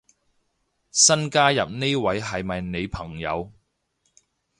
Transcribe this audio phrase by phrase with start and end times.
[0.89, 3.51] 新加入呢位係咪你朋友